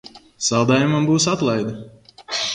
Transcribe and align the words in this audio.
Saldējumam 0.45 1.05
būs 1.11 1.29
atlaide! 1.35 1.77